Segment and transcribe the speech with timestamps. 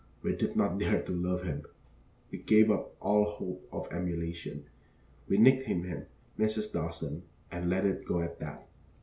[0.23, 1.67] We did not dare to love him;
[2.31, 4.65] we gave up all hope of emulation.
[5.27, 6.05] We nicknamed him
[6.39, 6.73] Mrs.
[6.73, 8.65] Dawson, and let it go at that.